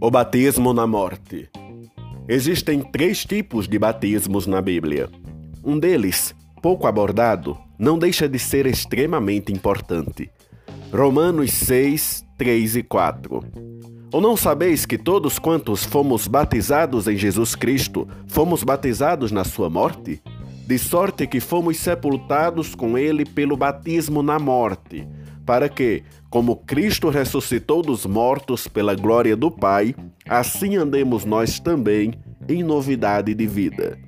O 0.00 0.12
batismo 0.12 0.72
na 0.72 0.86
morte. 0.86 1.50
Existem 2.28 2.80
três 2.80 3.24
tipos 3.24 3.66
de 3.66 3.80
batismos 3.80 4.46
na 4.46 4.62
Bíblia. 4.62 5.10
Um 5.64 5.76
deles, 5.76 6.32
pouco 6.62 6.86
abordado, 6.86 7.58
não 7.76 7.98
deixa 7.98 8.28
de 8.28 8.38
ser 8.38 8.64
extremamente 8.66 9.52
importante. 9.52 10.30
Romanos 10.92 11.50
6, 11.50 12.24
3 12.38 12.76
e 12.76 12.82
4. 12.84 13.42
Ou 14.12 14.20
não 14.20 14.36
sabeis 14.36 14.86
que 14.86 14.96
todos 14.96 15.36
quantos 15.36 15.82
fomos 15.84 16.28
batizados 16.28 17.08
em 17.08 17.16
Jesus 17.16 17.56
Cristo, 17.56 18.06
fomos 18.28 18.62
batizados 18.62 19.32
na 19.32 19.42
sua 19.42 19.68
morte? 19.68 20.22
De 20.64 20.78
sorte 20.78 21.26
que 21.26 21.40
fomos 21.40 21.76
sepultados 21.76 22.72
com 22.72 22.96
ele 22.96 23.24
pelo 23.24 23.56
batismo 23.56 24.22
na 24.22 24.38
morte 24.38 25.04
para 25.48 25.66
que, 25.66 26.02
como 26.28 26.56
Cristo 26.56 27.08
ressuscitou 27.08 27.80
dos 27.80 28.04
mortos 28.04 28.68
pela 28.68 28.94
glória 28.94 29.34
do 29.34 29.50
Pai, 29.50 29.94
assim 30.28 30.76
andemos 30.76 31.24
nós 31.24 31.58
também 31.58 32.12
em 32.46 32.62
novidade 32.62 33.34
de 33.34 33.46
vida. 33.46 33.98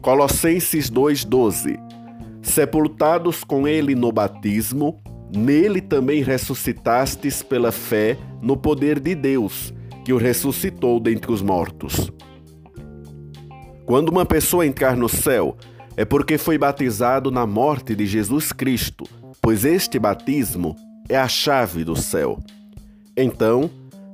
Colossenses 0.00 0.90
2,12 0.90 1.78
Sepultados 2.42 3.44
com 3.44 3.68
ele 3.68 3.94
no 3.94 4.10
batismo, 4.10 5.00
nele 5.32 5.80
também 5.80 6.24
ressuscitastes 6.24 7.40
pela 7.40 7.70
fé 7.70 8.18
no 8.42 8.56
poder 8.56 8.98
de 8.98 9.14
Deus, 9.14 9.72
que 10.04 10.12
o 10.12 10.16
ressuscitou 10.16 10.98
dentre 10.98 11.30
os 11.30 11.40
mortos. 11.40 12.10
Quando 13.86 14.08
uma 14.08 14.26
pessoa 14.26 14.66
entrar 14.66 14.96
no 14.96 15.08
céu, 15.08 15.56
é 15.96 16.04
porque 16.04 16.38
foi 16.38 16.58
batizado 16.58 17.30
na 17.30 17.46
morte 17.46 17.94
de 17.94 18.06
Jesus 18.06 18.52
Cristo 18.52 19.04
pois 19.42 19.64
este 19.64 19.98
batismo 19.98 20.76
é 21.08 21.16
a 21.16 21.26
chave 21.26 21.82
do 21.82 21.96
céu. 21.96 22.38
Então, 23.16 23.68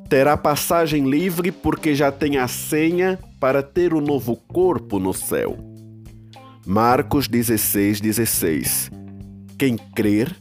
terá 0.08 0.38
passagem 0.38 1.08
livre 1.08 1.52
porque 1.52 1.94
já 1.94 2.10
tem 2.10 2.38
a 2.38 2.48
senha 2.48 3.18
para 3.38 3.62
ter 3.62 3.92
o 3.92 3.98
um 3.98 4.00
novo 4.00 4.34
corpo 4.34 4.98
no 4.98 5.12
céu. 5.12 5.58
Marcos 6.66 7.28
16, 7.28 8.00
16. 8.00 8.90
Quem 9.58 9.76
crer, 9.76 10.34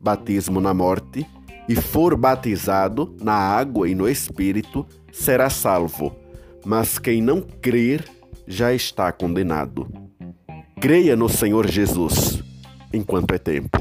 batismo 0.00 0.60
na 0.60 0.74
morte, 0.74 1.24
e 1.68 1.76
for 1.76 2.16
batizado 2.16 3.14
na 3.22 3.34
água 3.34 3.88
e 3.88 3.94
no 3.94 4.08
Espírito, 4.08 4.84
será 5.12 5.48
salvo, 5.48 6.16
mas 6.66 6.98
quem 6.98 7.22
não 7.22 7.40
crer 7.40 8.04
já 8.46 8.74
está 8.74 9.12
condenado. 9.12 10.01
Creia 10.82 11.14
no 11.14 11.28
Senhor 11.28 11.70
Jesus 11.70 12.42
enquanto 12.92 13.32
é 13.32 13.38
tempo. 13.38 13.78